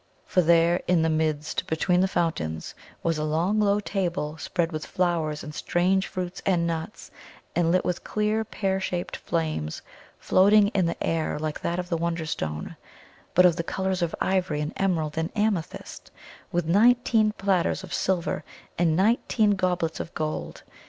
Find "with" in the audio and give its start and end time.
4.71-4.83, 7.85-8.03, 16.51-16.65